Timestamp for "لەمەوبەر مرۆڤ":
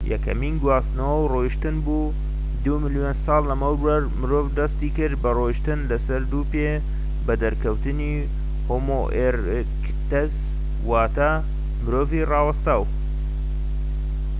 3.51-4.45